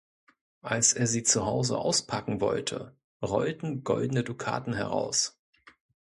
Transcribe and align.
Als 0.63 0.93
er 0.93 1.05
sie 1.05 1.21
zuhause 1.21 1.77
auspacken 1.77 2.41
wollte, 2.41 2.97
rollten 3.21 3.83
goldene 3.83 4.23
Dukaten 4.23 4.73
heraus. 4.73 5.39